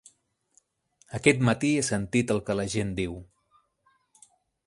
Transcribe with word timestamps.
Aquest 1.17 1.43
matí 1.49 1.69
he 1.81 1.83
sentit 1.89 2.33
el 2.37 2.41
que 2.49 2.57
la 2.61 2.65
gent 2.77 2.97
diu. 3.01 3.15